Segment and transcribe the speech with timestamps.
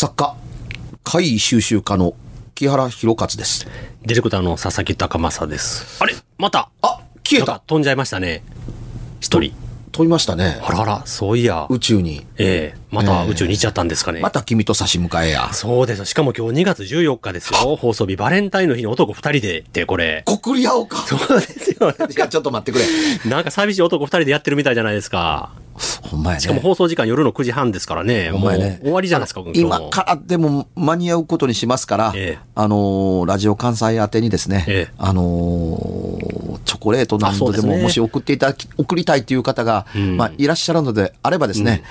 [0.00, 0.34] 作家、
[1.04, 2.14] 怪異収集家の
[2.54, 3.66] 木原博勝です。
[4.00, 6.02] ディレクターの佐々木高正です。
[6.02, 6.14] あれ？
[6.38, 6.70] また？
[6.80, 8.42] あ、消えた飛んじゃいましたね。
[9.20, 9.52] 一人。
[9.92, 10.58] 飛びましたね。
[10.64, 11.66] あらあら、そういや。
[11.68, 12.24] 宇宙に。
[12.38, 14.20] ええまた宇宙に行っちゃったんですかね。
[14.20, 15.52] また君と差し迎えや。
[15.52, 16.04] そうですよ。
[16.04, 17.76] しかも今日2月14日ですよ。
[17.76, 20.22] 放送日バレンタインの日に男2人でって、これ。
[20.26, 20.98] 告り合おうか。
[21.06, 21.90] そうですよ。
[21.90, 23.30] いや、ちょっと待ってくれ。
[23.30, 25.52] なんか寂しい男2人でやってるみたいじゃないですか。
[26.02, 26.40] ほんまやね。
[26.40, 28.30] しかも放送時間夜の9時半ですからね。
[28.30, 41.82] ほんまやね終わりじゃないですか、今からでも間に合うことにしますから、ええあのーラジオ関西宛てにですね、ええあのーチョコレートなあそどでももし送っていただき、送りたいという方が、んまあ、いらっしゃるのであればですね、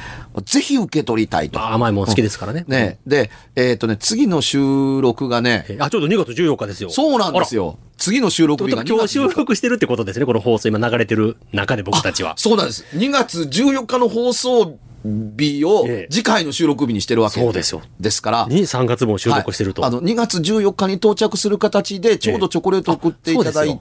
[0.46, 1.60] ぜひ受け取りたいと。
[1.60, 2.66] まあ甘いもん好きですからね。
[2.68, 6.90] ね、で、えっ、とね、次の収録がね、えあ、ちょうど2月14日ですよ。
[6.90, 7.78] そうなんですよ。
[7.98, 10.26] 次の収録日が2ということは今日月14収録してるってことですね。
[10.26, 12.34] この放送今流れてる中で僕たちは。
[12.38, 12.86] そうなんです。
[12.96, 17.82] 2月14日の放送日をええ次回の収録日にしてるわけそうですよ。
[18.00, 19.82] ですから、に3月も収録してると。
[19.82, 23.80] はいあの、2月14日に到着する形で、ちょうどチョコレートを送っていただいて、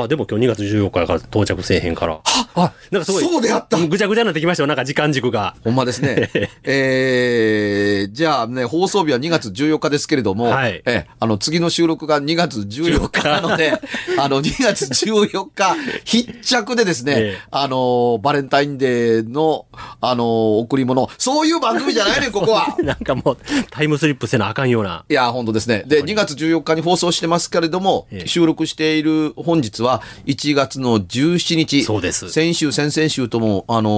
[0.00, 2.20] あ、でも今日2月14日やから到着せえへんから。
[2.54, 3.24] あ、なんかすごい。
[3.24, 4.66] そうであったぐちゃぐちゃになってきましたよ。
[4.66, 5.54] なんか時間軸が。
[5.62, 6.30] ほんまですね。
[6.64, 13.72] えー、じゃあね、放送日は2月14日ですけれども、はいえあの、次の収録が2月14日なので、
[14.18, 19.66] あの、2月14日必着でですね、ええあの、バレンタインデーの、
[20.00, 22.76] あの、贈り物、そういう番組じゃないねん、ここは。
[22.82, 23.36] なんかもう、
[23.70, 25.04] タイムスリップせなあかんような。
[25.08, 25.84] いや、本当ですね。
[25.86, 31.84] で、2月14日に放送してますけれども、ええ収録している本日は1月の17日。
[31.84, 33.92] そうです先週、先々週とも、あのー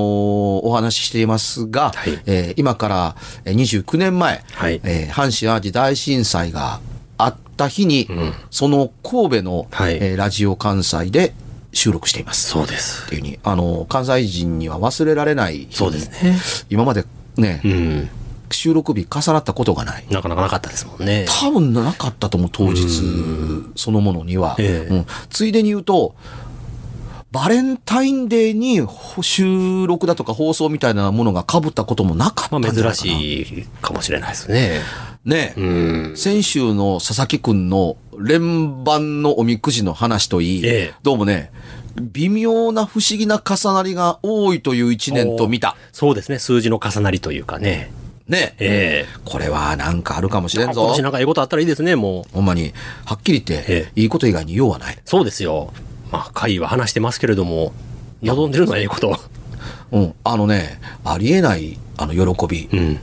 [0.62, 6.80] お話ししていますが、はいえー今からえー29年前、はいえー阪神淡路大震災が
[7.18, 8.08] あった日に、
[8.50, 11.34] その神戸の、はいえーラジオ関西で
[11.72, 12.48] 収録しています。
[12.50, 16.36] そうですっていうふうに、あのー関西人には忘れられないそうですね。
[16.68, 17.04] 今まで
[17.36, 18.08] ね、うん。
[18.54, 20.04] 収録日重なったことがない。
[20.10, 21.26] なかなかなかったですもんね。
[21.28, 22.86] 多分なかったと思う、当日
[23.76, 24.56] そのものには。
[24.58, 26.14] ええうんついでに言うと、
[27.32, 32.82] バレンタインデーにほ収録だとか放送みたいなものが被ったこともなかったまあんじ。
[32.82, 34.80] 珍しいかもしれないですね。
[35.24, 35.64] ねえ、う
[36.12, 36.16] ん。
[36.16, 41.52] 先週の佐々木くんの連番のおみくじの話といい、ええどうもね、
[42.00, 45.76] 微妙な不思議な重なりが多いという一年と見た。
[45.92, 46.38] そうですね。
[46.38, 47.92] 数字の重なりというかね。
[48.30, 51.02] ねええこれはなんかあるかもしれんぞ今年。
[51.02, 52.34] なんかええことあったらいいですね、もう。
[52.34, 52.72] ほんまに、
[53.04, 54.98] はっきり言ってえ、いいこと以外に用はない。
[55.04, 55.72] そうですよ。
[56.12, 57.72] まあ、会は話してますけれども、
[58.22, 59.18] 望んでるのはええこと。
[59.90, 63.00] うん、あのね、ありえない、あの、喜び、うん。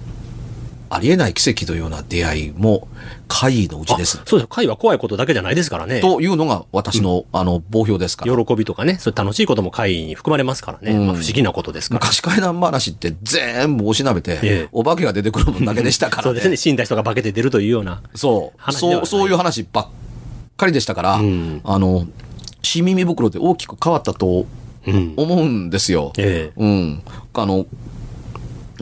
[0.90, 2.88] ありえない奇跡のような出会いも、
[3.28, 4.22] 怪異のうちです。
[4.26, 4.48] そうです。
[4.50, 6.00] 会は怖いことだけじゃないですからね。
[6.02, 8.46] というのが私の、あの、棒標ですから。
[8.46, 10.98] 喜びとかね、そういう楽しいことも会に含まれますからね。
[10.98, 12.00] うんまあ、不思議なことですから。
[12.00, 16.58] 昔怪談話って全部おしなべて、ええお化けが出てくる分だけでしたから、 そうですね。
[16.58, 18.02] 死んだ人が化けて出るというような。
[18.16, 18.72] そう。
[18.74, 19.88] そう、そういう話ばっ
[20.56, 22.08] かりでしたから、うんあの、
[22.62, 24.46] 新耳袋で大きく変わったと
[24.86, 25.14] うん。
[25.18, 26.14] 思うんですよ。
[26.18, 27.04] ええうん。
[27.34, 27.66] あの、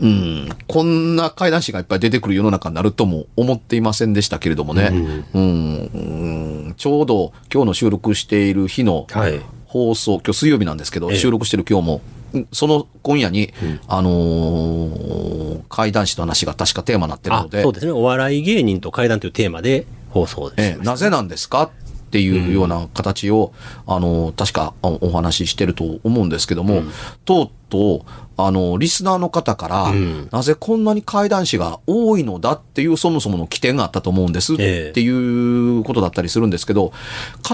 [0.02, 5.26] うん、こんな怪談師がいっぱい出てくる世の中になるとも思っていませんでしたけれどもね。
[5.34, 6.74] うん、うん。
[6.78, 9.42] ちょうど今日の収録している日のはい。
[9.66, 11.18] 放送、今日水曜日なんですけど、ええ。
[11.18, 12.02] 収録してる今日も、
[12.34, 13.54] うんその今夜に、
[13.88, 17.92] あのー怪談師の話が確かテーマになってるあの、で、そうですね。
[17.92, 20.78] お笑い芸人と怪談というテーマで放送です。
[20.78, 20.84] ええ。
[20.84, 21.70] なぜなんですかっ
[22.12, 23.52] ていうような形を、
[23.88, 26.84] あの、確かおお話ししてると思うんですけども、
[27.26, 30.30] とうとう、あの、リスナーの方から、うん。
[30.32, 34.88] なぜこんなに怪談師が多いのだっていうそもそもの起点があったと思うんですっえ。
[34.90, 36.92] えていうことだったりするんですけど、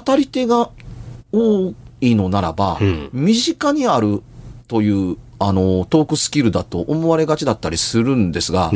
[0.05, 0.69] 語り手が
[1.31, 3.09] 多いのならば、うん。
[3.13, 4.23] 身近にある
[4.67, 8.71] という、あの、トークスキルだと思われがちだったりするんですが、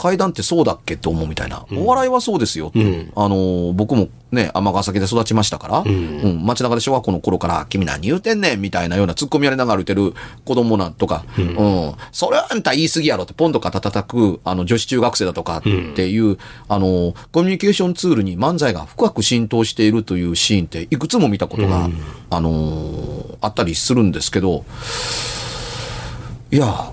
[0.00, 1.66] 階段ってそうだっけと思うみたいな。
[1.76, 3.12] お笑いはそうですよって、うん。
[3.14, 5.86] あのー僕もね、尼崎で育ちましたから、ん。
[5.86, 6.46] うん。
[6.46, 10.14] 街中で小学校の頃から、君何言うてんねんみたいなような突っ込みやりながら歩いてる
[10.46, 16.38] 子供なんとか、うん、それはあんた言い過ぎやろってポンと肩叩く、あの、女子中学生だとかっていう、
[16.68, 21.90] あのーコミュニケーションツールに漫才が深く浸透しているというシーンっていくつも見たことが、
[22.30, 24.64] あのーあったりするんですけど、
[26.52, 26.92] いや、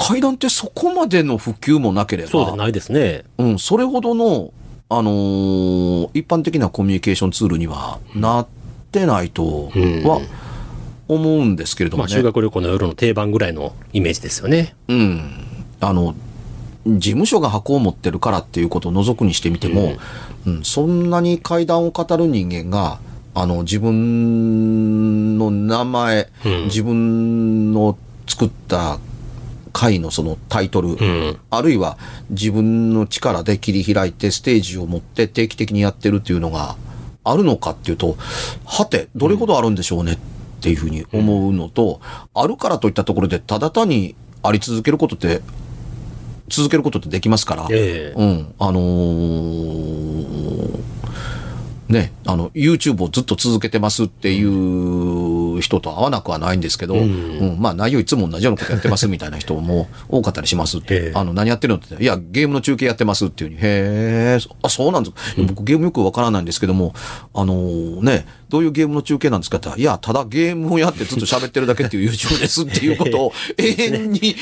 [0.00, 3.24] 階段ってそこまでの普及もなければ、そうじゃないですね。
[3.36, 4.52] うん、それほどの、
[4.88, 8.46] あのー一般的なコミュニケーションツールにはなっ
[8.90, 10.20] てないとうんは
[11.06, 12.14] 思うんですけれどもまあ、ね。
[12.14, 14.74] 修学旅行の夜の定番ぐらいのイメージですよね。
[14.88, 15.30] うん。
[15.80, 16.14] あの、
[16.86, 19.96] 事務所が箱を持ってるからっていうことを除くにしてみても、
[20.46, 22.98] うんそんなに階段を語る人間が、
[23.34, 28.98] あの、自分の名前、うん自分の作った
[29.72, 31.38] 回のそのタイトル、うん。
[31.50, 31.98] あるいは
[32.30, 36.76] 自分の力で切り開いてステージを持って定期的にやってるっていうのが
[37.24, 38.16] あるのかっていうと、
[38.64, 40.18] はて、どれほどあるんでしょうねっ
[40.60, 42.00] ていうふうに思うのと、
[42.34, 45.40] あるからといったところでただ単にあり続けることって、
[46.48, 50.80] 続けることってできますから、ええうん、あのー
[51.90, 54.50] ね、あの、YouTube をずっと続けてますっていう
[55.60, 57.56] 人と会わなくはないんですけど、うん。
[57.58, 61.12] まあ内容いつも同じようなことやってますみたいな人も多かったりしますって、ええ。
[61.14, 65.42] あの、何やってるのって、いや、ゲームの中継やってますっていうふうに、へえ、あ、そうなんですか。
[65.46, 66.94] 僕ゲームよくわからないんですけども、
[67.34, 74.36] あのーね、どういうゲームの中継なんですかって言ったら、いや、ただゲームをやってずっと喋ってるだけっていう YouTube ですっていうことを永遠に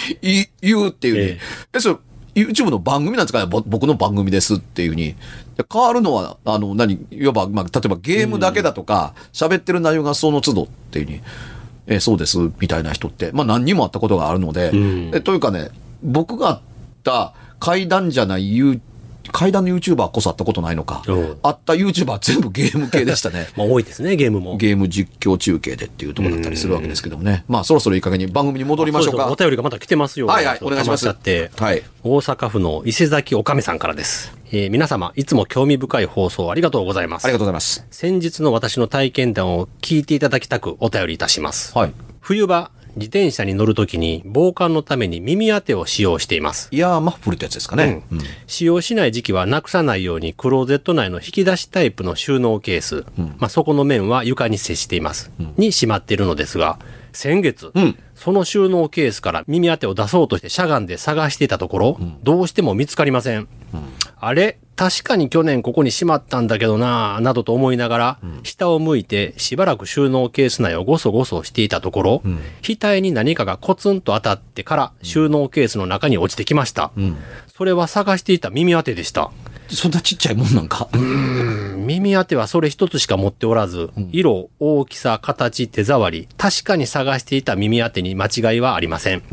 [0.62, 1.20] 言うっていうね。
[1.74, 1.76] え。
[1.76, 1.96] え、それ、
[2.38, 3.46] YouTube の番組なんですかね。
[3.46, 5.14] ぼ僕の番組ですっていうふうに。
[5.56, 11.20] で変わるのは、あの、何、いわば、まあ、例えばゲームだけだとか、喋、ってる内容がその都度っていうふうに、
[11.86, 15.10] えそうです、みたいな人って、まあ何人もあったことがあるので、ん。
[15.14, 15.70] えというかね、
[16.02, 16.60] 僕があっ
[17.02, 18.80] た怪談じゃない You
[19.32, 21.38] 怪談の YouTuber こそあったことないのかうん。
[21.42, 23.48] あった YouTuber は全部ゲーム系でしたね。
[23.56, 24.56] まあ多いですね、ゲームも。
[24.56, 27.44] ゲーム実況中継でっていうところだったりするわけですけどもね。
[27.48, 29.36] まあそろそろいい加減に番組に戻りましょうかお。
[29.36, 30.26] 便りがまた来てますよ。
[30.26, 31.06] はいはい、お願いします。
[31.06, 31.82] はい。
[32.02, 34.32] 大阪府の伊勢崎おかめさんからです。
[34.50, 37.24] えー皆様、いつも興味深い放送ありがとうございます。
[37.24, 37.86] ありがとうございます。
[37.90, 41.76] 先日の私の体験談を聞いていただきたくお便りいたします。
[41.76, 41.92] はい。
[42.20, 46.68] 冬場、自転車に乗るときに防寒のために耳当てを使用しています。
[46.70, 48.02] イヤーマッフルってやつですかね。
[48.12, 48.20] うん。
[48.46, 53.04] 使用しない時期はなくさないようにクローゼット内の引き出しタイプの収納ケース、
[53.38, 56.78] まあ、そこの面は床に接しています、にしまっているのですが、
[57.12, 57.98] 先月、うん。
[58.14, 63.48] その収納ケースから耳当てを出そうとしてしゃがんで探していたところ、どうしても見つかりません。
[64.20, 72.22] あれ確かに去年ここにしまったんだけどなぁ、などと思いながら、下を向いてしばらく収納ケース内をごそごそしていたところ、
[72.62, 76.92] 額に何かがコツンと当たってから収納ケースの中に落ちてきました。
[77.56, 79.32] それは探していた耳当てでした。
[79.68, 80.88] そんなちっちゃいもんなんか？
[80.94, 89.24] 耳当てはそれ一つしか持っておらず、色、大きさ、形、手触り、確かに探していた耳当てに間違いはありません。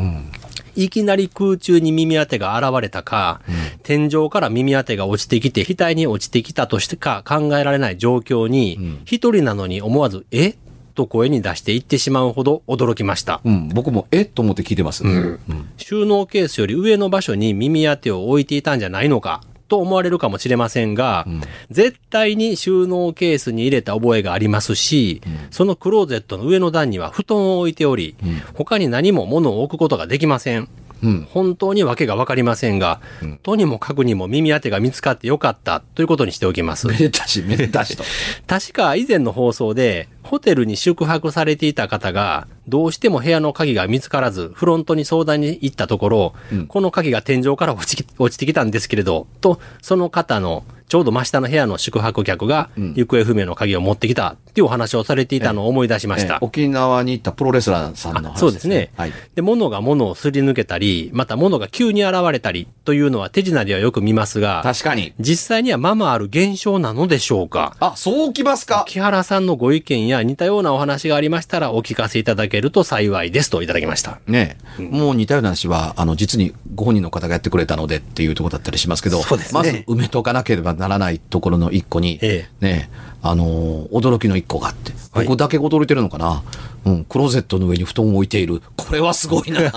[0.75, 3.39] いきなり空中に耳当てが現れたか、
[3.85, 10.55] 天井から耳当てが落ちてきて、額に落ちてきたとしてか考えられない状況に、一人なのに思わず、え？
[10.95, 13.41] と声に出して言ってしまうほど驚きました。
[13.45, 14.21] うん、僕もえ？
[14.21, 15.03] っと思って聞いてます。
[15.03, 15.39] うん。
[15.77, 19.41] 収納ケースより上の場所に耳当てを置いていたんじゃないのか？
[19.67, 21.27] と思われるかもしれませんが、
[21.69, 25.21] 絶対に収納ケースに入れた覚えがありますし、
[25.51, 28.15] そのクローゼットの上の段には布団を置いており、
[28.53, 30.69] 他に何も物を置くことができません。
[31.03, 33.01] うん本当に訳がわかりませんが、
[33.43, 36.87] とにもかくにも耳当てが見つかってよかったということにしておきます。
[36.87, 38.03] めでたし、めでたしと。
[38.47, 46.33] 確か以前の放送で、ホテルに宿泊されていた方が、どうしても部屋の鍵が見つからず、フロントに相談に行ったところ、
[46.67, 56.35] この鍵が天井から落ちき落ちてきたんですけれど、と、その方の、ちょうど真下の部屋の宿泊客が、行方不明の鍵を持ってきたっていうお話をされていたのを思い出しました。
[56.35, 58.91] え沖縄に行ったプロレスラーさんの話あそうですね。
[58.95, 59.13] はい。
[59.33, 65.13] で、物が物をすり抜けたり、また物が急に現れたりというのは手品ではよく見ますが、確かに。
[65.19, 67.75] 実際にはままある現象なのでしょうか？
[67.79, 68.85] あ、そうきますか？
[68.87, 74.19] 木原さんのご意見や似たようなお話がありましたらお聞かせいただけると幸いですといただきました。
[74.27, 79.23] ねえ、もう似たような話は、あの、実にご本人の方がやってくれたのでっていうところだったりしますけど、ね。
[79.51, 85.27] まず埋めとかなければならないところの一個に、えねえ、あのー驚きの一個があって、はい。
[85.27, 86.43] 僕だけ驚いてるのかな、
[86.85, 88.61] うん、クローゼットの上に布団を置いている。
[88.75, 89.71] これはすごいな。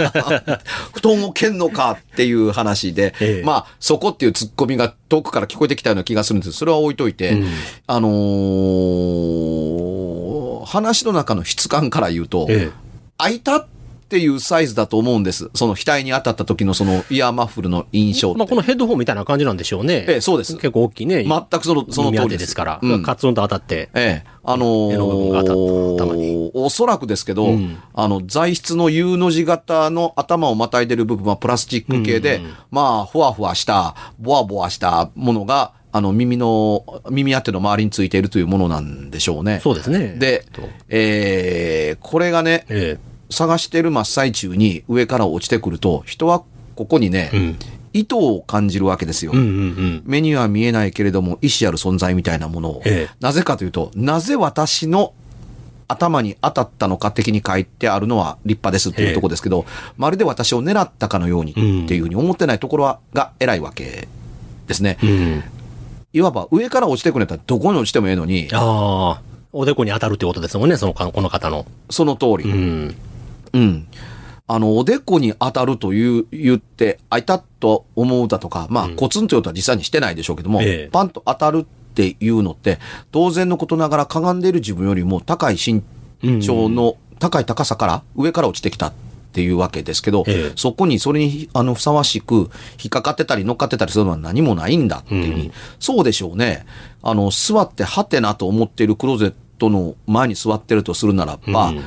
[0.92, 3.46] 布団を蹴んのかっていう話で、ええ。
[3.46, 6.52] まあ、そこっていうツッコミが遠くから聞こえてきたような気がするんです。
[6.52, 7.38] それは置いといて、
[7.86, 10.27] あのー
[10.68, 12.70] 話の中の質感から言うと、え
[13.16, 13.66] 開いたっ
[14.10, 15.50] ていうサイズだと思うんです。
[15.54, 18.34] その額に当たった時のそのイヤーマッフルの印象。
[18.34, 20.06] まあ、このヘッドホンみたいな感じなんでしょうね。
[20.08, 21.24] ええそうです結構大きいね。
[21.24, 22.28] 全くその、その通りで。
[22.28, 23.90] てですすから、うんカツンと当たって。
[23.94, 24.30] ええ。
[24.44, 39.60] あの絵の部分が当たった頭ー、おそらくですけど、うんあの、材質の U の字型の頭をまたいでる部分はプラスチック系で、まあ、ふわふわした、ボワボワしたものが、あの、耳の、耳当ての周りについているというものなんでしょうね。
[39.62, 40.16] そうですね。
[40.18, 42.98] でと、えー、これがね、え
[43.30, 46.42] 探してる真っ最中に上から落ちてくると、人は
[46.74, 47.58] ここにね、えうん。
[47.94, 49.32] 意図を感じるわけですよ。
[49.32, 50.02] うんうんうん。
[50.04, 52.82] 目には見えないけれども、意志ある存在みたいなものを。
[52.84, 55.14] ええなぜかというと、なぜ私の
[55.88, 59.64] 頭に当たったのか的に書いてあるのは立派ですっていうところですけど、
[59.96, 61.54] まるで私を狙ったかのようにっ
[61.88, 64.06] ていうふうに思ってないところは、が偉いわけ
[64.66, 64.98] ですね。
[65.02, 65.42] うん。
[66.12, 69.22] いわば上から落ちてくれたらどこに落ちてもええのに、ああ、
[69.52, 71.66] おでこに当たるってことですもんね、そのか、この方の。
[71.90, 72.50] その通り。
[72.50, 72.96] うん。
[73.52, 73.86] うん。
[74.46, 82.78] あの、おでこに当たるという、言って、あいたと思うだとか、まあ、うんコツンということは実際にしてないでしょうけども、ええパンと当たるっていうのって、
[83.12, 85.82] 当然のことながらかがんでいる自分よりも高い身
[86.40, 88.92] 長の、高い高さから、上から落ちてきた
[89.28, 90.52] っていうわけですけど、ええ。
[90.56, 95.52] そこにそれにあのふさわしく引っかかってたり乗っかってたりするのは何もないんだっていうふうん。
[95.78, 96.66] そうでしょうね。
[97.02, 101.84] あの、座ってはてなと思っているクローゼットの前に座ってるとするならば、うん。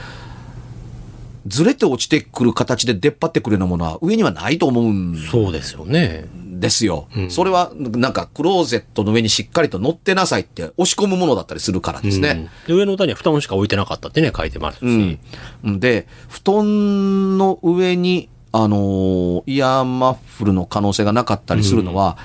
[1.48, 6.26] ずれて落ちてくる形で出っ張ってくるようなものは上にはないと思うんそうですよね。
[6.60, 7.08] ですよ。
[7.16, 12.30] うんそれはなんかクローゼットの上にしっかりと乗ってなさいって押し込むものだったりするからですね。
[12.30, 15.18] うんで上の歌には布団しか置いてなかったってね、書いてますし。
[15.64, 15.80] うん。
[15.80, 22.18] で、布団の上に、あのーイヤーマッフルの可能性がなかったりするのは、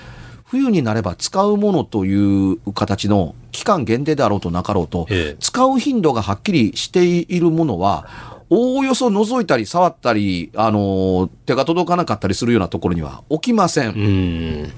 [0.45, 2.15] 冬になれば使うものとい
[2.53, 13.91] う形の期間限定であろうとなかろうと、ええ使う頻度がはっきりしているものは、おおよそ覗いたり触ったり、あのー手が届かなかったりするようなところには置きません。
[13.91, 14.73] うん。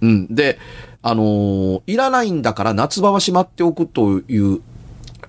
[0.00, 0.34] うん。
[0.34, 0.58] で、
[1.02, 4.60] あのーいらないんだから夏場はしまっておくという、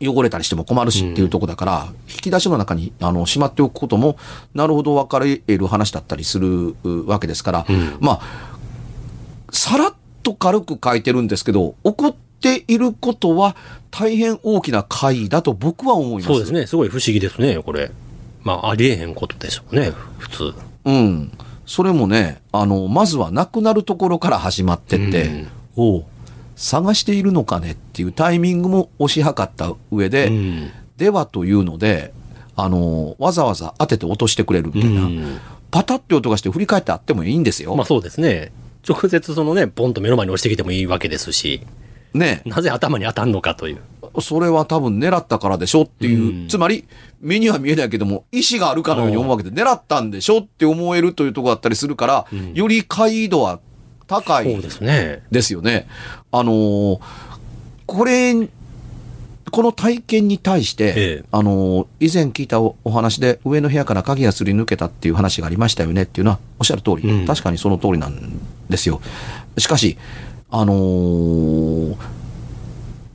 [0.02, 4.18] 汚れたりしても困るしっていうところだから、引き出しの中に、あの、しまっておくことも、
[4.54, 8.56] なるほど分かれる話だったりするうわけですから、うんまあ、
[9.52, 13.56] さらっと軽く書いてるんですけど、起こっていることは
[13.92, 16.28] 大変大きな回だと僕は思います。
[16.28, 16.68] そうですね。
[16.68, 17.92] すごい不思議ですね、これ。
[18.44, 20.54] まあ、ありえへんことでしょうね、普通。
[20.86, 21.32] うん。
[21.66, 26.06] それもね、あの、まずはなくなるところから始まってって、うんおう
[26.56, 32.14] 探しているのかねっていうタイミングも押し量った上で、うんではというので、
[32.56, 35.40] あの、わざわざ当てて落としてくれるみたいな、うん
[35.72, 37.76] パタって音がして振り返ってあってもいいんですよ。
[37.76, 38.54] まあそうですね。
[38.88, 41.60] 直接そのね、ポンと目の前に落ちてきてもいいわけですし、
[42.18, 42.42] ね。
[42.46, 43.78] なぜ頭に当たんのかという。
[44.22, 46.86] それは多分狙ったからでしょっていう、うんつまり、
[47.22, 53.60] 目には見えないけども、意志があるかのように思うわけで、狙ったんでしょって思えるというところだったりするから、うんより解度は
[54.08, 55.24] 高いそうですね。
[55.32, 55.88] ですよね。
[56.32, 57.00] あのー
[57.88, 58.34] これ、
[59.52, 69.02] この体験に対して、ええあのー以前聞いたおお話で、上の部屋から鍵がすり抜けたっていう話がありましたよねっていうのは、おっしゃる通り、うん確かにその通りなんですよ。
[69.58, 69.98] しかし、
[70.58, 71.98] あのー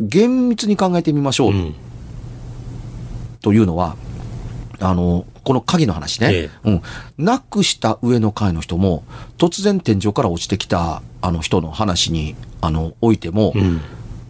[0.00, 1.74] 厳密に考えてみましょううん。
[3.42, 3.96] というのは、
[4.78, 6.82] あの、この鍵の話ね、えうん。
[7.18, 9.04] なくした上の階の人も、
[9.36, 13.82] 突然天井から落ちてきたあの人の話に、あの、おいても、うん。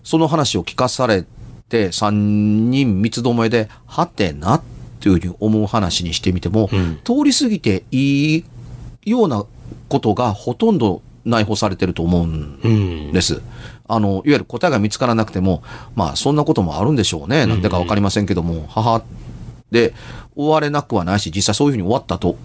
[0.02, 1.24] その話を聞かされ
[1.68, 4.62] て、三人三つどもえで、はてなっ
[4.98, 8.44] ていうふうに思う話にしてみても、うん通り過ぎていい
[9.04, 9.44] ような
[9.88, 11.00] ことがほとんど
[11.30, 13.12] 内包されてると思うんうん。
[13.12, 13.40] です。
[13.88, 15.62] あの、いわゆる答えが見つからなくても、
[15.94, 17.46] まあ、そんなこともあるんでしょうね。
[17.46, 19.02] なんでかわかりませんけども、母
[19.70, 19.94] で
[20.36, 22.36] 終われなくはないし、実際そういうふうに終わったと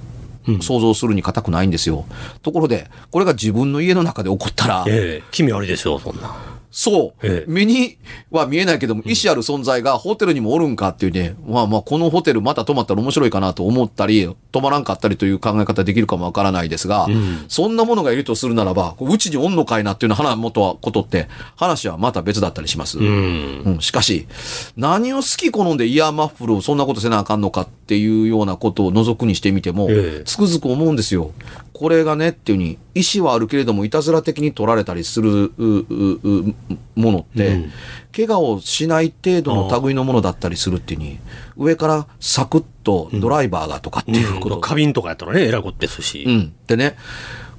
[0.48, 2.06] うん想像するに固くないんですよ。
[2.42, 6.36] ところで、これが自分の家の中で起こったら、ええ、気味悪いですよ、そんな。
[6.78, 7.98] そう、ええ目に
[8.32, 23.00] は見えないけども、意思ある存在がホテルにもおるんかっていうね、まあまあ、このホテルまた泊まったら面白いかなと思ったり、泊まらんかったりという考え方できるかもわからないですが、うんそんなものがいるとするならば、うちにおんのかいなっていうような話元はことって、話はまた別だったりします。
[23.00, 23.62] うん。
[23.66, 24.28] うん、しかし、
[24.76, 31.32] 何を好き好んでイヤーマッフルをそんなことせなあかんのかっていうようなことを除くにしてみても、ええつくづく思うんですよ。
[31.76, 35.86] これがねっていうふうに、意思はあるけれども、いたずら的に取られたりするうう
[36.24, 36.56] う
[36.96, 37.72] ものって、うん
[38.16, 41.20] 怪我をしない程度の類のものだったりするっていうに、
[41.58, 46.24] 上からサクッとドライバーがとかっていうこと、花瓶とかやったらね、えらいことですし。
[46.26, 46.54] うん。
[46.66, 46.96] でね、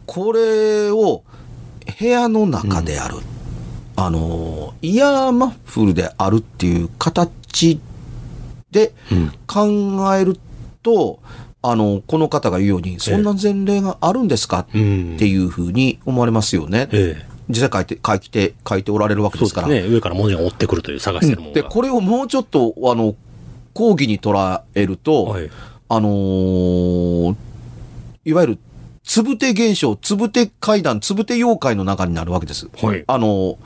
[0.06, 1.25] これを
[1.98, 3.16] 部屋の中である。
[3.96, 7.78] あの、イヤーマッフルであるっていう形
[8.70, 10.38] でうん考える
[10.82, 11.20] と、
[11.60, 15.16] あの、この方が言うように、そんな前例があるんですかっうん。
[15.18, 16.88] ていうふうに思われますよね。
[16.92, 17.36] ええ。
[17.49, 19.69] 実際書いて、書いて、書いておられるわけですから。
[19.69, 19.83] ね。
[19.83, 21.62] 上から文字が追ってくるという探してるものが。
[21.62, 23.15] で、これをもうちょっと、あの、
[23.75, 25.50] 講義に捉えると、はい。
[25.88, 27.37] あのー
[28.25, 28.59] いわゆる、
[29.05, 32.69] つぶて現象、つぶて階段、つぶて妖怪の中になるわけです。
[32.83, 33.57] はいあのー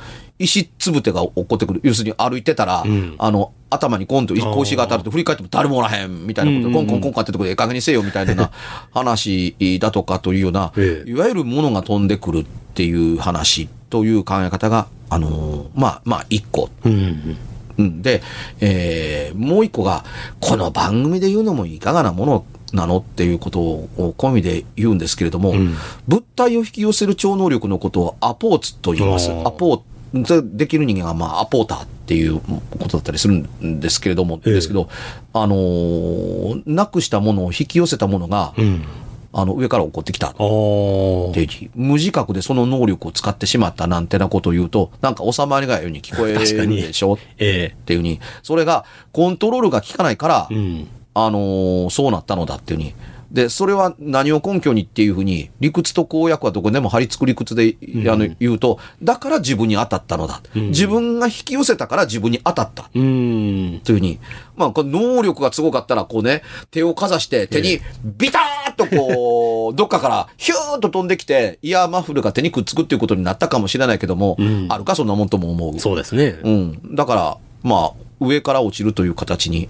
[0.41, 1.81] 石つぶてが起こってくる。
[1.85, 8.51] 要するに歩いてたら、うんあの、頭にコンと石格子が当たると振り返っても誰もおらへん、みたいなことで、うんコンコンコンカってとこでええ加減にせよ、みたいな
[8.93, 17.37] 話だとかというような、ええいわゆるものが飛んでくるっていう話という考え方が、あのーまあ、まあ、一個うん。
[17.79, 18.23] うん、で、
[18.61, 20.05] えーもう一個が、
[20.41, 25.75] この番組で言うのもいかがなものなのっていうことを込みで言うんですけれども、うん
[26.07, 29.31] 物体を引き寄せる超能力のことをアポーツと言います。
[29.31, 34.89] アポできる人間が、まあ、アポーターっていうことだったりするんですけれども、ええですけど、
[35.33, 38.85] あのーなくしたものを引き寄せたものが、うん。
[39.33, 40.37] あの、上から起こってきたっああ。
[40.37, 47.15] ていう無自覚でその能力を使ってしまったなんてなことを言うと、なんか収まりがように聞こえるでしょ？
[47.15, 50.89] っえていうふうに、それがコントロールが効かないから、えうん。
[51.15, 52.95] あのーそうなったのだっていうふうに。
[53.31, 57.77] で、それは何を根拠にっていうふうに、理屈と公約はどこでも張り付く理屈で、
[58.09, 60.43] あの言うと、だから自分に当たったのだ。
[60.57, 62.91] うん自分が引き寄せたから自分に当たった。
[62.95, 63.81] うん。
[63.85, 64.19] というふうに。
[64.57, 75.79] まあ、この能力がすごかったら、こうね、手をかざして、手にビターッとこう、 どっかからヒューッと飛んできて、イヤーマフルが手にくっつくっていうことになったかもしれないけども、うんあるかそんなもんとも思う。
[75.79, 76.39] そうですね。
[76.43, 76.95] うん。
[76.95, 79.69] だから、まあ、上から落ちるという形に。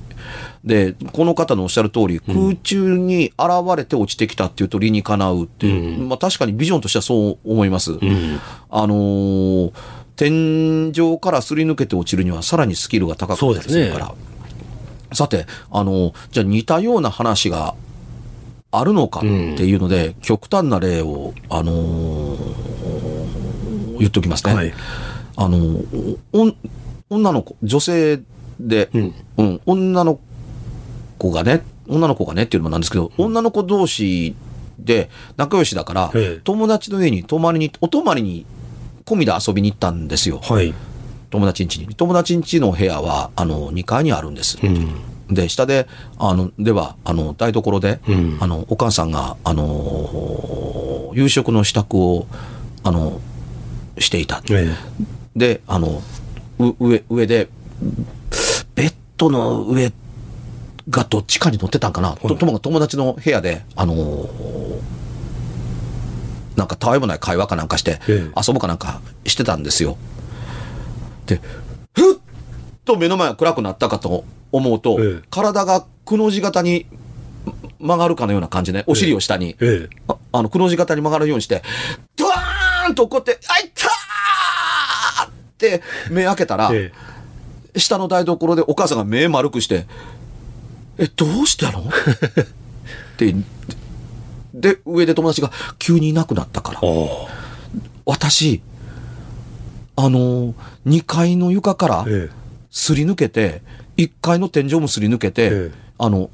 [0.64, 7.92] で、この方のおっしゃる通り、空中に現れて落ちてきたっていうと理にかなうっていう、うんまあ確かにビジョンとしてはそう思います。
[7.92, 8.40] うん。
[8.68, 9.72] あのー
[10.16, 14.14] 天井からすり抜けて落ちるにはさらにスキルが高かったりするから。
[15.14, 17.74] さて、あのーじゃあ似たような話が
[18.70, 19.28] あるのかって
[19.64, 24.54] いうので、極端な例を、あのー言っときますね。
[24.54, 24.72] はい。
[25.36, 25.80] あの、
[27.10, 28.20] 女の子、女性
[28.68, 29.14] で、うん。
[29.36, 30.18] うん、女の
[31.18, 34.34] 子がね、女の子がねっていうのもなんですけど、女の子同士
[34.78, 38.46] で仲良しだからええ、友達の家に泊まりに、お泊まりに
[39.04, 40.38] 込みで遊びに行ったんですよ。
[40.42, 40.72] はい。
[41.30, 41.94] 友達ん家に。
[41.94, 44.58] 友達ん家の部屋は、あの、2階にあるんです。
[44.62, 45.34] うん。
[45.34, 45.86] で、下で、
[46.18, 52.26] あの、では、あの、台所で、うんあの、お母さんが、あの、夕食の支度を、
[52.82, 53.20] あの、
[53.98, 54.42] していた。
[54.50, 54.74] え
[55.36, 56.02] で、あの、
[56.58, 57.48] う上、上で、
[59.20, 59.92] ベッドの上
[60.88, 64.80] がどっちかに乗ってたんかな、とともかく友達の部屋で、あのー
[66.56, 68.40] なんかたわいもない会話かなんかして、ええ。
[68.46, 69.96] 遊ぶかなんかしてたんですよ。
[71.24, 71.40] で、
[71.94, 72.18] ふっ
[72.84, 75.22] と目の前が暗くなったかと思うと、ええ。
[75.30, 76.86] 体がくの字型に
[77.78, 79.56] 曲がるかのような感じね、お尻を下に。
[79.60, 79.96] ええ。
[80.08, 81.62] ああの、くの字型に曲がるようにして、
[82.16, 86.92] ドワーンとこうやって、あいったーって目開けたら、え
[87.76, 89.86] 下の台所でお母さんが目丸くして、
[90.98, 91.80] え、どうしたの？
[91.84, 91.84] っ
[93.16, 93.34] て、
[94.54, 96.80] で、上で友達が急にいなくなったから。
[98.04, 98.60] 私、
[99.96, 100.54] あの、
[100.86, 102.06] 2階の床から
[102.70, 103.62] すり抜けて、
[103.96, 105.70] 1階の天井もすり抜けて、ええ。
[105.98, 106.30] あの、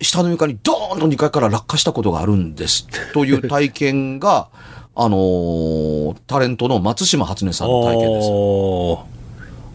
[0.00, 2.86] 下の床にドーンと2階から落下したことがあるんです。
[3.12, 4.48] という 体験が、
[4.96, 9.19] あのータレントの松島初音さんの体験です。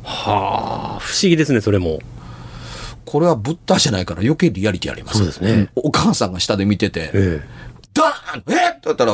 [0.06, 1.00] はあ。
[1.00, 2.00] 不思議ですね、それも。
[3.06, 5.18] これはブッダじゃないから余計リアリティあります。
[5.20, 5.54] そうですね。
[5.54, 7.42] んお母さんが下で見てて、え
[7.94, 8.44] ダーン！
[8.52, 8.72] えっ？
[8.72, 9.14] って言ったら、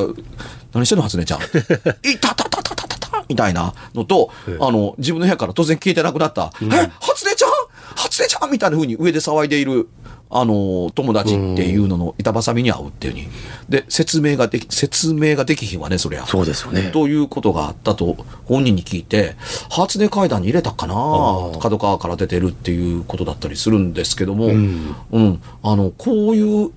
[0.73, 1.39] 何してんの初音ちゃん？
[2.09, 4.57] いたたたたたたたみたいなのと、ええ。
[4.59, 6.65] あの、自分の部屋から突然消えてなくなった、え、
[6.99, 7.49] 初音ちゃん？
[7.95, 8.51] 初音ちゃん？
[8.51, 9.87] みたいな風に上で騒いでいる、
[10.33, 13.27] あの、友達っていうのの板挟みに会うっていうふうに。
[13.67, 16.25] で、説明ができ、説明ができひんわね、そりゃ。
[16.25, 16.89] そうですよね。
[16.91, 18.15] ということがあったと
[18.45, 19.35] 本人に聞いて、
[19.69, 21.57] 初音階段に入れたかなー。
[21.59, 24.95] 角川から出てるっていうことだったりするんですけども、ん。
[25.11, 26.71] うん、あの、こういう、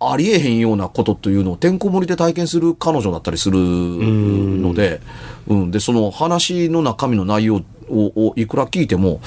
[0.00, 5.00] ありえへんようなことというのをてんこ盛りで体験する彼女だったりするので、
[5.46, 9.20] うん、で、その話の中身の内容ををいくら聞いても、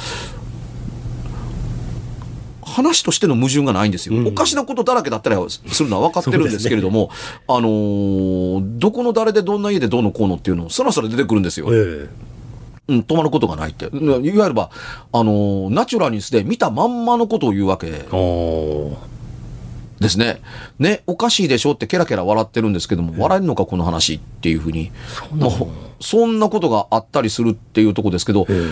[2.78, 4.16] 話としての矛盾がないんですよ。
[4.16, 7.10] うんおかしなことだらけだったりはするのは分かってるんですけれども、
[7.48, 11.68] あのーどこの誰でどんな家でどうのこうのっていうのをそろそろ出てくるんですよ。
[11.72, 12.08] え
[12.90, 13.86] うん、止まることがないって。
[13.86, 14.70] いわゆるば、
[15.12, 18.06] あのーナチュラルにして見たまんまのことを言うわけ。
[20.00, 20.42] ですね。
[20.78, 24.92] ね、おかしいでしょってケラケラ笑ってるんですけども、笑えるのかこの話っていうふうに。
[26.00, 28.72] そんなことがあったりするっていうとこですけど、え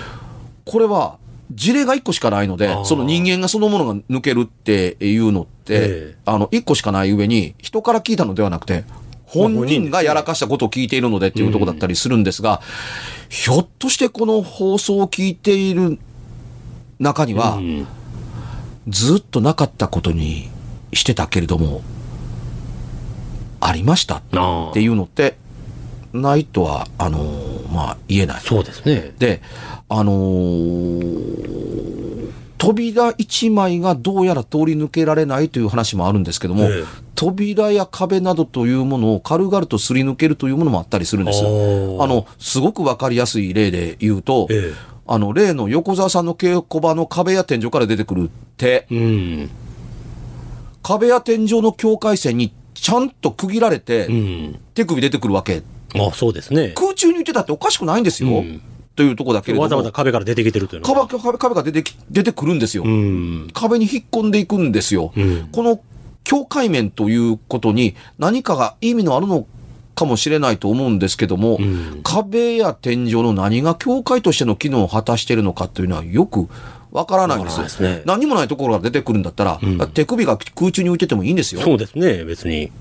[0.65, 1.17] これは
[1.51, 8.83] 事例が一個しかないのでその人間がそのものが抜けるっていうのって、ええあの、一個しかない上に、人から聞いたのではなくて、
[9.25, 12.61] 本人がやらかしたことを聞いているのでっていうところだったりするんですが、
[13.29, 15.99] ひょっとしてこの放送を聞いている
[16.99, 17.87] 中にえは、うん
[18.87, 20.47] ずっとなかったことに
[20.93, 21.81] してたけれども、
[23.59, 24.21] ありましたっ
[24.73, 25.37] ていうのって、
[26.13, 28.41] ないとは、あのーまあ、言えない。
[28.41, 29.13] そうですね。
[29.17, 29.41] で、
[29.89, 31.55] あのー
[32.57, 36.83] 扉一枚がどうやら通り抜けられないという話もあるんですけども、ええ
[37.15, 41.39] 扉や壁などというものを軽々とすり抜けるというものもあったりするんです。
[41.39, 49.49] あの、すごくわかりやすい例で言うと、ええあの、例の横澤さんの稽古場の壁や天井から出てくる手、うん。
[50.83, 54.59] 壁や天井の境界線にちゃんと区切られて、うん。
[54.73, 55.63] 手首出てくるわけ。
[55.93, 56.73] あそうですね。
[56.75, 58.29] 空中に浮いてたっておかしくないんですよ。
[58.29, 58.61] うん
[58.95, 59.63] というところだけれども。
[59.63, 61.07] わざわざ壁から出てきてるというのは。
[61.07, 62.83] 壁、壁、壁が出てき、出てくるんですよ。
[62.83, 63.49] うん。
[63.53, 65.11] 壁に引っ込んでいくんですよ。
[65.15, 65.79] うんこの
[66.23, 69.45] 境界面ということに何かが意味のあるの
[69.93, 76.47] かもしれないと思うんですけども、うん壁や天井の何が境界としての機能を果たしているのかというのはよく
[76.91, 81.61] わからないんですすね何もないところが出てくるんだったら、うん手首が空中に浮いててもいいんですよ。
[81.61, 82.71] そうですね、別に。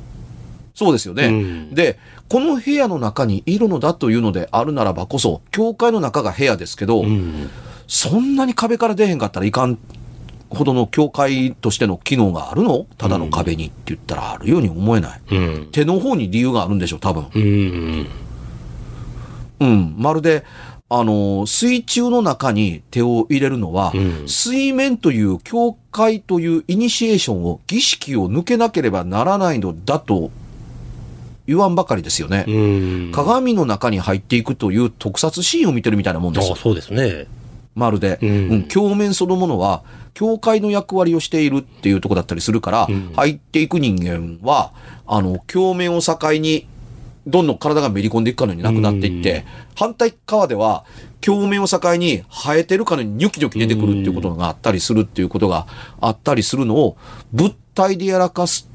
[0.74, 1.26] そうですよね。
[1.26, 7.48] うんで、この部屋の中にいるのだというのであるならばこそ、教会の中が部屋ですけど、うん。
[7.86, 9.78] そんなに壁から出へんかったらいかん
[10.48, 12.86] ほどの教会としての機能があるの？
[12.96, 15.20] ただの壁にって言ったらあるように思えない。
[15.30, 15.68] うん。
[15.70, 17.26] 手の方に理由があるんでしょう、多分。
[17.34, 18.06] うん。
[19.60, 19.94] うん。
[19.98, 20.44] まるで、
[20.88, 30.30] あの、水中の中に手を入れるのは、うん水面という教会というイニシエーションを、儀式を抜けなければならないのだと
[31.46, 32.44] 言わんばかりですよね。
[32.48, 32.50] う
[33.08, 33.12] ん。
[33.12, 36.56] 鏡の中に入っていくという特撮シーンを見てるみたいなもんですあ。
[36.56, 37.26] そうですね。
[37.74, 39.82] まるで、うんうん鏡面そのものは、
[40.14, 44.72] 教会の役割をしているっていうところだったりするから、うん入っていく人間は、
[45.06, 46.66] あの、鏡面を境に、
[47.26, 50.84] どんどん体がめり込んでいくかのようになくなっていって、うん反対側では、
[51.24, 55.66] 鏡面を境に生えてるかのようにニョキニョキ出てくるっていうことがあったりするっていうことが
[56.00, 56.96] あったりするのを、
[57.32, 58.68] 物体でやらかす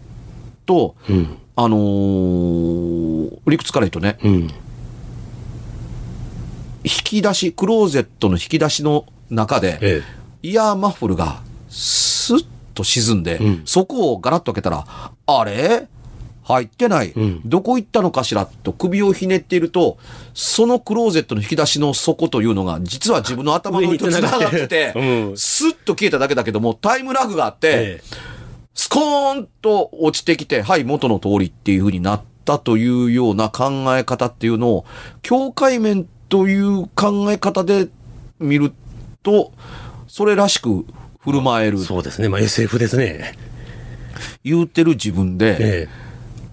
[0.65, 1.37] と、うん。
[1.61, 4.33] あのー理屈から言うとね、うん。
[6.83, 10.01] 引き出し、クローゼットの引き出しの中で、え
[10.41, 13.61] イヤーマッフルがスッと沈んで、うん。
[13.65, 14.85] そこをガラッと開けたら、
[15.25, 15.87] あれ？
[16.43, 17.41] 入ってない、うん。
[17.45, 18.45] どこ行ったのかしら？
[18.45, 19.97] と首をひねっていると、
[20.33, 24.93] そのクローゼットの引き出しの底というのが、実は自分の頭の上と繋がってて、
[25.29, 25.37] うん。
[25.37, 28.03] スッと消えただけだけども、タイムラグがあって、え。
[28.73, 34.85] スコーンと落ちてきて、はい、元の通りっていう風になったというような考え方っていうのを、
[35.21, 37.89] 境界面という考え方で
[38.39, 38.73] 見る
[39.23, 39.51] と、
[40.07, 40.85] それらしく
[41.19, 42.29] 振る舞える、そうですね。
[42.29, 43.33] まあ SF ですね。
[44.43, 46.08] 言うてる自分で、ええ。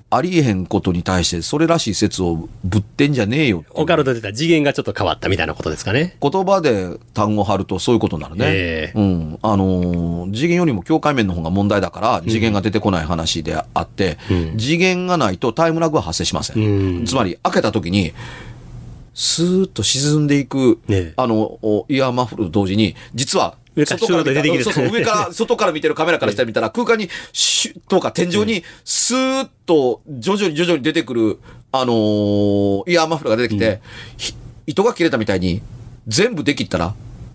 [0.09, 6.17] ありえへんことに対して、それらしい説をぶってんじゃねえよオカルトで言ったら次元がちょっと変わったみたいなことですかね。
[6.23, 8.45] 言葉で単語を貼るとそういうことになるね。
[8.47, 9.39] ええうん。
[9.43, 16.63] あのー次元よりも境界面の方が問題だから、次元が出てこない話であって、うん次元がないとタイムラグは発生しません。
[16.63, 18.13] うんつまり、開けた時に、
[19.15, 31.39] スーッと沈んでいく、ねえあの、おイヤーマフルと同時に、実は、上から外から出てそうそう、上から、 外から見てるカメラからしてみたら、空間に、シュッとか天井に、スーッと、徐々に徐々に出てくる、
[31.73, 33.81] あのーイヤーマフルが出てきて、
[34.17, 34.35] ひ
[34.67, 35.61] 糸が切れたみたいに、
[36.09, 36.95] 全部できったら、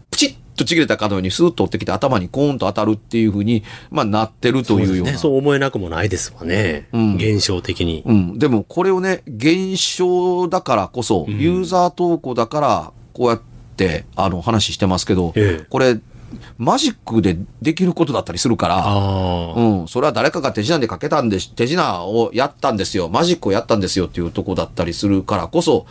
[0.10, 5.12] プチッとちぎれたかのようにスーッと折ってきて頭にコーンと当たるっていうふうに、まあなってるというような。
[5.13, 5.17] ね。
[5.17, 6.88] そう思えなくもないですわね。
[6.91, 8.04] うん現象的に。
[8.06, 8.39] うん。
[8.39, 13.41] でもこれをね、現象だからこそ、うんユーザー投稿だから、こうやっ
[13.77, 15.99] て、あの、話してますけど、ええこれ、
[16.58, 18.76] マジックでできることだったりするから。
[19.56, 25.86] うん、それは誰かが手品でかけたんで、手品をやったんですよ、マジックをやったんですよっていうとこだったりするからこそ、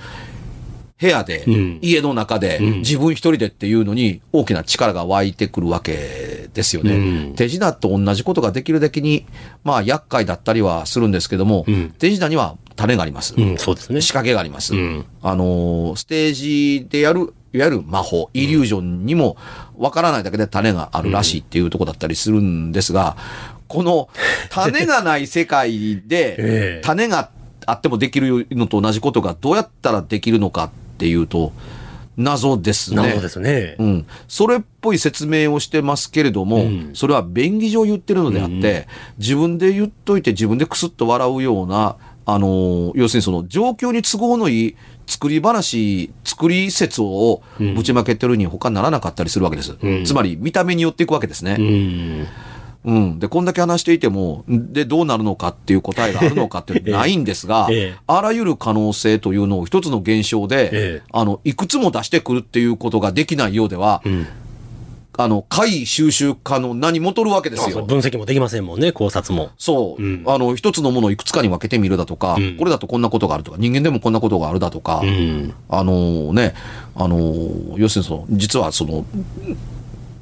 [1.00, 6.92] 部屋で、うん家の中で、うん自分一人でっていうのに大きな力が湧いてくるわけですよね。
[6.94, 9.24] うん手品と同じことができるだけに、
[9.64, 13.34] まあ厄介だったりはするんですけども、うん手品には種があります。
[13.36, 14.00] うん、そうですね。
[14.02, 14.74] 仕掛けがあります。
[14.74, 19.36] うんあのーステージでやる、いわゆる魔法、イリュージョンにも、
[19.76, 23.16] わからないだけで種があるらしいっていうところだったりするんですが、
[23.66, 24.08] この
[24.50, 27.30] 種がない世界 えでえ、種が
[27.66, 31.52] あってもできるのと同じことがどうやったらできるのかっていうと、
[32.16, 33.02] 謎ですね。
[33.02, 33.76] 謎ですね。
[33.78, 34.06] うん。
[34.28, 38.86] それっぽい説明をしてますけれども、うんそれは便宜上言ってるのであって、
[39.18, 49.76] 自分で言っといて自分でクスッと笑うような、あのー要するにその状況に都合のいい作り話、作り説をぶちまけてるに他ならなかったりするわけです。
[49.82, 51.56] うんつまり見た目によっていくわけですね。
[51.58, 52.26] うん。
[52.82, 53.18] うん。
[53.18, 64.26] で、こんだけ話していても、で、どうなるのかっていう答えがあるのかってないんですが、 ええあらゆる可能性というのを一つの現象で、ええあの、いくつも出してくるっていうことができないようでは、うん。
[65.22, 67.84] あの、回収集可能なに戻るわけですよ。
[67.84, 69.50] 分析もできませんもんね、考察も。
[69.58, 75.54] そう、うんあの、一つのものをいくつかに分けてみるだとか、うんこれだとこんなことがあるとか、人間でもこんなことがあるだとか、うん。
[75.68, 76.54] あのね、
[76.94, 77.18] あの、
[77.76, 79.04] 要するにその、実はその、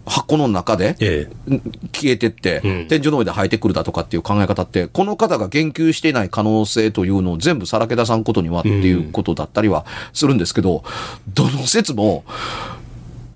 [0.08, 1.61] 箱の中で、ええ。
[1.92, 10.82] 消えてって、うん天井の上で生えてくるだとかっていう考え方って、この方が言及していない可能性というのを全部さらけ出さんことにはっていうことだったりはするんですけど、
[11.34, 12.24] どの説も、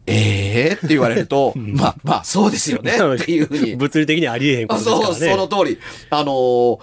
[0.07, 3.77] ええって言われると、 まあまあそうですよねっていうふうに。
[3.77, 5.31] 物理的にありえへんこあとですからそう、ね。
[5.31, 5.79] その通り。
[6.11, 6.79] あのー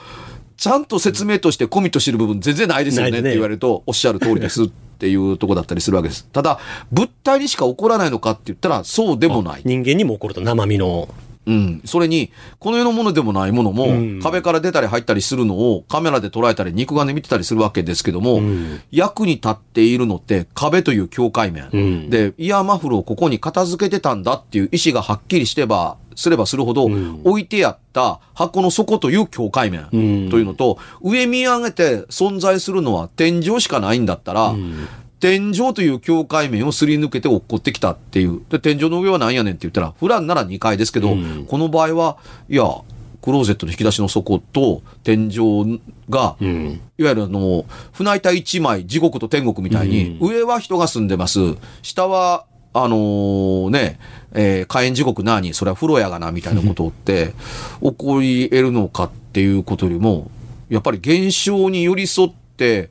[0.59, 6.27] ちゃんと説明としてコミットしてる部分全然ないですよねって言われると、おっしゃる通りですっていうとこだったりするわけです。
[6.33, 6.59] ただ、
[6.91, 9.61] 物体にしか起こらないのかって言ったら、そうでもない。
[9.63, 11.07] 人間にも起こると生身の。
[11.49, 11.81] うん。
[11.83, 14.19] それに、この世のものでもないものも、うん。
[14.21, 18.81] 壁から出たり入ったりするのをカメラで捉えたり肉眼で見てたりするわけですけども、ん。
[18.91, 21.69] 役に立っているのって壁という境界面。
[21.73, 22.09] うん。
[22.09, 27.21] で、イヤーマフルをここに片付けてたんだっていう意思がはっきりしてば、すればするほど、ん。
[27.23, 30.29] 置いてあった箱の底という境界面うん。
[30.29, 34.53] というのと、上見上げて存在するのは天井しかないんだったら、
[35.19, 38.41] 天井という境界面をすり抜けて落っこってきたっていう。
[38.49, 42.63] で、天井の上は何やねんって言ったら、普段なら2階ですけど、うんこの場合は、いや、
[43.21, 46.81] クローゼットの引き出しの底と天井が、うん。
[46.97, 51.39] いわゆるあの、船板一枚、地獄と天国みたいに、上は人が住んでます。
[51.81, 53.99] 下は、あのーね、
[54.33, 57.33] えー火炎地獄なに、それは風呂やがな、みたいなことって、
[57.83, 60.31] 起こり得るのかっていうことよりも、
[60.69, 62.89] やっぱり現象に寄り添って、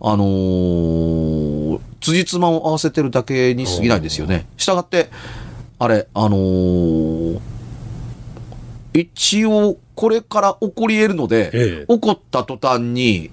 [0.00, 1.57] あのー、
[2.00, 4.46] 辻褄を合わせてるだけに過ぎないですよね。
[4.56, 5.10] したがって、
[5.78, 7.40] あれ、あのー
[8.94, 13.30] 一応、これから起こり得るので、ええ起こった途端に、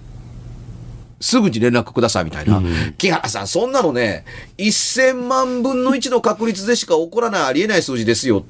[1.22, 2.58] すぐに連絡くださいみたいな。
[2.58, 4.26] うん木原さん、そんなのね、
[4.58, 8.46] 1000万分の1の確率でしか起こらないありえない数字ですよ。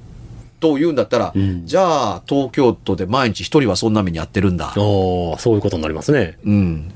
[0.60, 4.74] と言うんだったら、んじゃあ、東京都で毎日一人はそんな目にやってるんだ。
[4.78, 6.38] おーそういうことになりますね。
[6.46, 6.92] うん。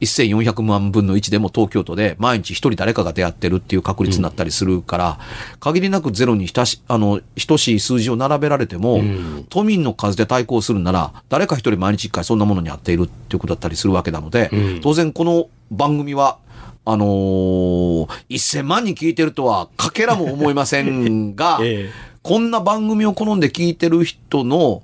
[0.00, 5.18] 1400万分の1でも東京都で毎日一人誰かが出会ってるっていう確率になったりするから、
[5.60, 9.46] 限りなくゼロに等しあの等しい数字を並べられても、ん。
[9.48, 14.80] 都民の数で対抗するなら、誰か一人毎日一回そんなものに会っているっていうことだったりするわけなので、うん。
[14.82, 16.38] 当然この番組は、
[16.84, 21.90] あのー1000万人聞いてるとはかけらも思いませんが、 え。
[22.22, 24.82] こんな番組を好んで聞いてる人の、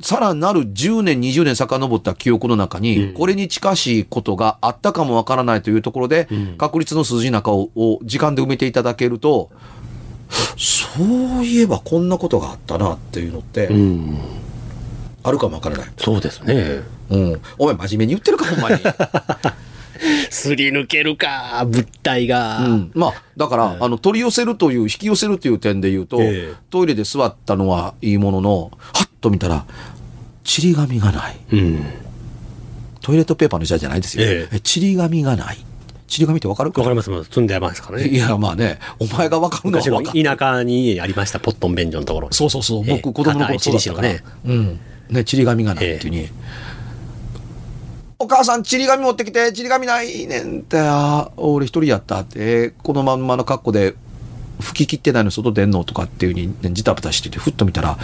[0.00, 9.50] さらなる10年、20年遡った記憶の中に、うんこれに近しいことがあったかもわからないというところで、うん確率の数字の中をを時間で埋めていただけると、
[10.56, 10.86] そ
[11.38, 13.68] ういえばこんなことがあったなっていうのって。
[15.22, 15.88] あるかもわからない。
[15.98, 16.80] そうですね。
[17.10, 17.40] うん。
[17.58, 18.76] お前真面目に言ってるか、ほんまに。
[20.30, 22.58] すり抜けるか、物体が。
[22.60, 29.64] うん、まあ、だから、あの、取り寄せるという、引き寄せるという点で言うと、ええトイレで座ったのはいいものの、はっと見たら、
[30.44, 31.36] ちり紙がない。
[31.52, 31.84] うん。
[33.00, 34.24] トイレットペーパーの時代じゃないですよ。
[34.26, 35.58] ええちり紙がない。
[36.06, 38.08] ちり紙ってわかるわかります積んでますからね。
[38.08, 40.24] いや、まあね、お前がわかるのはかる。
[40.24, 42.28] 田舎にありました、ポットン便所のところ。
[42.30, 42.84] そうそうそう。
[42.86, 44.08] ええ僕、子供の頃そうだったから。
[44.14, 44.80] 硬いうん。
[45.10, 46.28] ね、ちり紙がないっていうに。
[48.18, 50.78] お母さん、ちり紙持ってきて、ちり紙ないねんって、
[51.36, 53.94] 俺一人やったって、えーこのまんまの格好で、
[54.60, 57.96] 吹き切ってないの外出んのとかっていうふうに、ね、ジタバタしてて、ふっと見たら、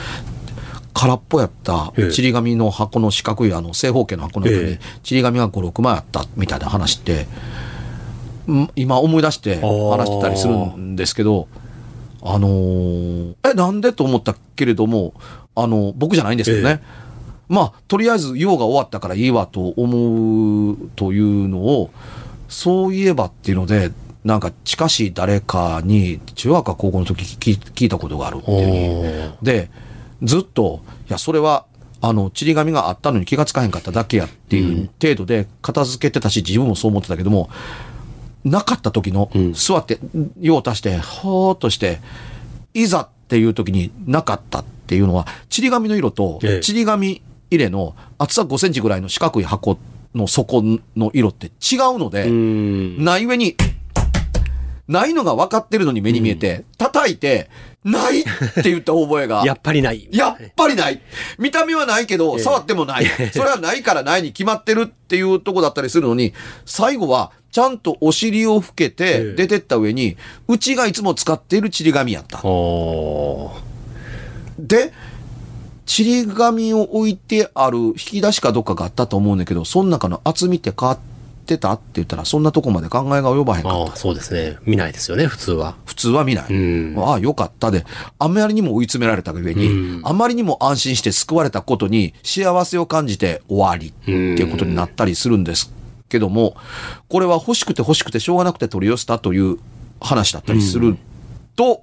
[0.94, 2.12] 空っぽやったええ。
[2.12, 4.80] ちり紙の箱の四角いあの正方形の箱の中にええ。
[5.02, 7.26] ちり紙が5、6枚あったみたいな話って、
[8.50, 11.48] ん今思い出して話してたりするんですけど、
[12.22, 15.14] あのーえ、なんでと思ったけれども、
[15.54, 16.80] あの、僕じゃないんですけどね。
[17.48, 21.90] まあ、とりあえず用が終わったからいいわと思うというのを、
[22.48, 23.92] そういえばっていうので、
[24.24, 29.68] なんか近しい誰かに中学か高校の時聞聞いたことがあるっていうで、
[30.22, 31.66] ずっと、いや、それは、
[32.00, 37.48] あの、ちり紙があったのに気がつかへんかっただけやっていう程度で片付けてたし、自分もそう思ってたけども、
[38.44, 39.52] なかった時の、うん。
[39.54, 39.98] 座って、
[40.40, 42.00] 用を足して、ほーっとして、
[42.74, 49.78] いざっていう時になかったっていうのは、ちり紙の色とええ、ちり紙入れの厚さ5センチぐらいの四角い箱
[50.14, 50.62] の底
[50.96, 53.02] の色って違うので、うん。
[53.02, 53.56] ない上に、
[54.88, 57.48] ないのが分かってるのに目に見えて、叩いて、
[57.84, 59.42] ないって言った覚えが。
[59.46, 60.08] やっぱりない。
[60.10, 61.00] やっぱりない。
[61.38, 63.06] 見た目はないけど、ええ触ってもない。
[63.32, 66.32] それはないからないに決まってるっていうとこだったりするのに、
[66.64, 70.16] 最後は、ちゃんとお尻を拭けえてえ出てった上に、
[70.48, 72.38] うちがいつも使っているちり紙やった。
[74.58, 74.92] で、
[75.86, 81.13] ちり紙を置いてある引き出しかどっかがあったと思うんだけど、その中の厚みって変わって
[81.58, 83.78] たって言ったら、そんなとこまで考えが及ばへんかった。
[83.78, 84.56] ああ、そうですね。
[84.64, 85.76] 見ないですよね、普通は。
[85.84, 86.46] 普通は見ない。
[86.48, 87.84] うんああ、よかったで。
[88.18, 95.72] あまりにも追い詰められた上に、うんあまりにも安心して救われたことに幸せを感じて終わりっていうことになったりするんです
[96.08, 96.56] けども、
[97.08, 99.58] これは欲しくて欲しくてしょうがなくて取り寄せたという
[100.00, 100.96] 話だったりする
[101.56, 101.82] と、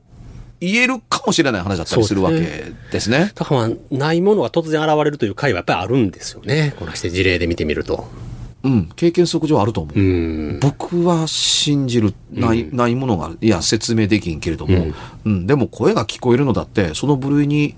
[0.62, 3.32] 言えるかもしれない話だったりするわけでですね。
[3.34, 6.76] だからまあ、ないものが突然現れるという回はやっぱりあるんですよね。
[6.78, 8.08] このして事例で見てみると。
[8.64, 10.00] うん、経験則上あると思う。
[10.00, 10.60] うん。
[10.60, 13.32] 僕は信じる、ない、ないものが。
[13.42, 14.94] いや、説明できんけれども、うん
[15.26, 17.76] うん、でも声が聞こえるのだって、その部類に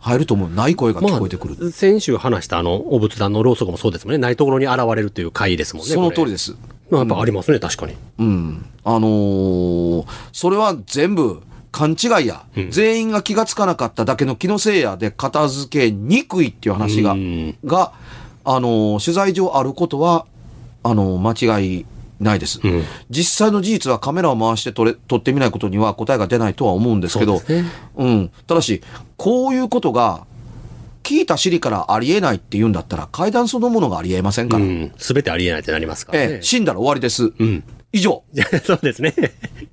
[0.00, 0.50] 入ると思う。
[0.50, 1.56] ない声が聞こえてくる。
[1.60, 4.18] まあ、先週話したあの、お仏壇のろうそくもそうですもんね。
[4.18, 5.92] ないところに現れるという回ですもんね。
[5.92, 6.56] その通りでです。
[6.90, 7.94] まあ、やっぱありますね、確かに。
[8.18, 8.64] うん。
[8.84, 17.92] あのーそれは全部勘違いや、全員が気がつかなかっただけの気のせいやで片付けにくいっていう話が、うんが、
[18.50, 20.26] あのー取材上あることは、
[20.82, 21.86] あのー間違い
[22.20, 22.60] ないです。
[22.64, 27.64] うん実際の事実はカメラを回して撮れ撮ってみないことには答えが出ないとは思うんですけど、ね
[27.96, 28.30] うん。
[28.46, 28.82] ただし、
[29.16, 30.26] こういうことが、
[31.02, 34.64] 聞いた尻からありえないって言うんだったら、階段そのものがありえませんから。
[34.64, 34.92] うん。
[34.98, 36.24] すべてありえないってなりますからね。
[36.34, 37.32] ええ、死んだら終わりです。
[37.38, 37.64] うん。
[37.92, 38.22] 以上。
[38.64, 39.14] そうですね。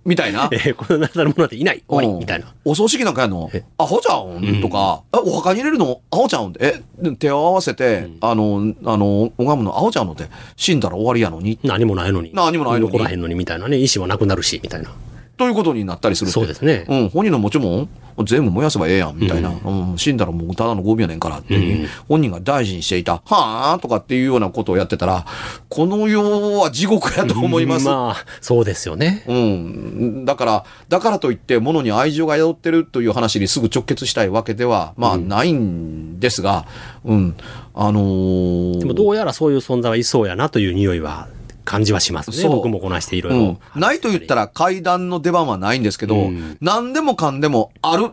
[0.06, 0.47] みたいな。
[0.54, 1.84] えーこのなさるものなんていない。
[1.88, 2.08] 終わり。
[2.08, 2.54] うんみたいな。
[2.63, 3.49] お葬式なんかやんの？
[3.54, 4.62] えアホちゃうん？
[4.62, 5.99] とか、えお墓に入れるの？
[6.12, 6.82] アホちゃうんえ、
[7.19, 9.78] 手を合わせて、あの、あの、拝むの？
[9.78, 10.25] アホちゃうのって、
[10.56, 12.32] 死んだら終わりやのに、何もないのに。
[12.34, 13.78] 何もないのに残らへんのにみたいなね。
[13.78, 14.91] 意思はなくなるし、みたいな。
[15.38, 17.88] ということになったりするそうですねうん、本人の持ち物
[18.24, 19.50] 全部燃やせばええやん、みたいな。
[19.50, 25.26] うん、死んだらもうただのゴミやねんからって、本人が大事にしていた、はあとかっていうようなことをやってたら、
[25.67, 27.86] この世は地獄やと思います。
[27.86, 29.26] まあ、そうですよね。
[29.28, 30.26] うん。
[30.26, 36.65] だから、だからといって、物に愛情が宿ってるという話にすぐ直結したいわけでは、まあ、ないんですが、
[37.04, 37.36] うん。
[37.74, 41.28] あのーでもどうやらそういう存在はいそうやなという匂いは
[41.65, 42.47] 感じはしますね。
[42.47, 43.39] 僕もこなしていろいろ
[43.75, 43.82] うん。。
[43.82, 48.12] ないと言ったら階段の出番はないんですけど、うん何でもかんでもある。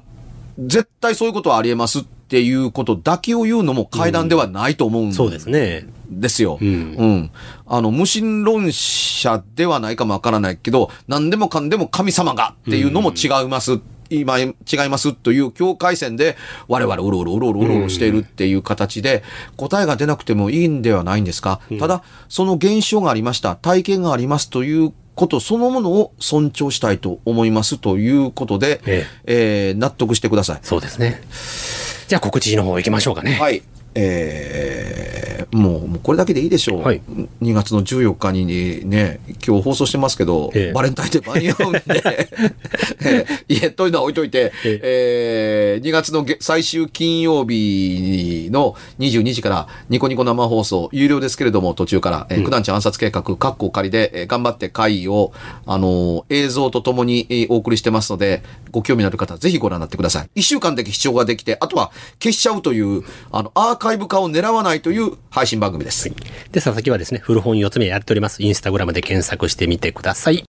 [0.58, 5.86] 絶対そういうことはありえますっていうことだけを言うのも階段ではないと思うんそうですね。
[6.10, 6.58] ですよ。
[6.60, 7.30] うん
[7.66, 13.80] あの、無神論者ではないかもわからないけど、何でもかんでも神様がっていうのも違います。
[14.20, 14.54] 今、違い
[14.90, 16.36] ますという境界線で、
[16.68, 19.22] 我々うろうろうろうろうろうろしているっていう形で、
[19.56, 21.60] 答えが出なくてもいいんではないんですか？
[21.78, 30.58] ただ、その現象がありました、体験がありますということそのものを尊重したいと思いますということで、ええー納得してください。
[30.62, 31.22] そうですね。
[32.08, 33.34] じゃあ告知の方行きましょうかね。
[33.40, 33.62] はい。
[33.94, 36.82] えー、もう、もうこれだけでいいでしょう。
[36.82, 37.02] はい。
[37.42, 40.72] 2月の14日にね、今日放送してますけど、ええ。
[40.72, 41.80] バレンタインデー間に合うんで、
[43.04, 55.32] えーいえ、というのは置いといて、えー2月のげ最終金曜日の22時からニコニコ生放送、有料ですけれども途中から、えー、九段ちゃん暗殺計画、カッコ仮で、えー頑張って会を、
[55.66, 60.40] あのー映像とともに、えーお送りしてますので、ご興味のある方はぜひご覧になってください。
[60.40, 61.90] 1週間だけ視聴ができて、あとは
[62.22, 66.08] 消しちゃうという、あの、アーカイブ化を狙わないという配信番組です。
[66.08, 66.14] で、
[66.60, 68.40] 佐々木はですね、古本4つ目やっております。
[68.40, 70.44] インスタグラムで検索してみてください。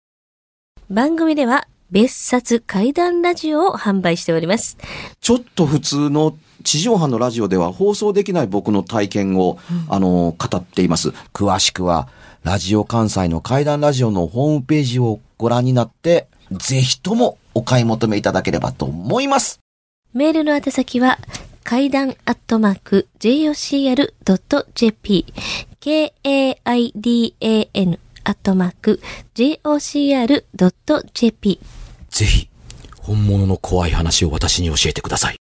[0.88, 4.78] 番組では別冊怪談ラジオを販売しております。
[5.19, 9.58] ちょっと普通の地上波のラジオでは放送できない僕の体験を、
[9.89, 11.10] あの、語っています。
[11.34, 12.10] 詳しくは、
[12.43, 19.60] ラジオ関西の怪談ラジオのホームページをご覧になって、ぜひともお買い求めいただければと思います。
[20.13, 21.17] メールの宛先は、
[21.63, 25.26] 階段アットマーク jocr.jp
[25.80, 26.60] k-a-i-d-a-n
[28.26, 29.02] アットマーク
[29.36, 30.39] jocr.jp
[32.10, 32.47] ぜひ、
[32.99, 35.36] 本物の怖い話を私に教えてください。